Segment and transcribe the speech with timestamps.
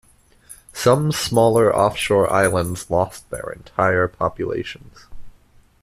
[0.73, 5.05] Some smaller offshore islands lost their entire populations.